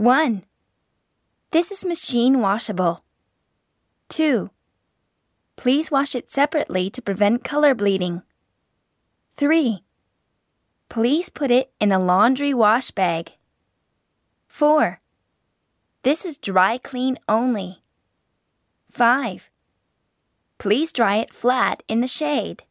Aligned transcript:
1. 0.00 0.44
This 1.50 1.70
is 1.70 1.84
machine 1.84 2.40
washable. 2.40 3.04
2. 4.08 4.48
Please 5.56 5.90
wash 5.90 6.14
it 6.14 6.30
separately 6.30 6.88
to 6.88 7.02
prevent 7.02 7.44
color 7.44 7.74
bleeding. 7.74 8.22
3. 9.34 9.84
Please 10.88 11.28
put 11.28 11.50
it 11.50 11.70
in 11.78 11.92
a 11.92 11.98
laundry 11.98 12.54
wash 12.54 12.90
bag. 12.90 13.32
4. 14.48 15.02
This 16.02 16.24
is 16.24 16.38
dry 16.38 16.78
clean 16.78 17.18
only. 17.28 17.82
5. 18.90 19.50
Please 20.56 20.94
dry 20.94 21.16
it 21.16 21.34
flat 21.34 21.82
in 21.88 22.00
the 22.00 22.06
shade. 22.06 22.62